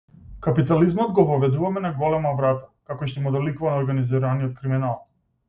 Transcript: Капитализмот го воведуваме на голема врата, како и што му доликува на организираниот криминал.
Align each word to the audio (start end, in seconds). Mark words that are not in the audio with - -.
Капитализмот 0.45 1.11
го 1.19 1.25
воведуваме 1.27 1.83
на 1.83 1.91
голема 1.99 2.31
врата, 2.41 2.67
како 2.93 3.09
и 3.11 3.13
што 3.13 3.25
му 3.27 3.35
доликува 3.37 3.75
на 3.77 3.85
организираниот 3.85 4.59
криминал. 4.65 4.99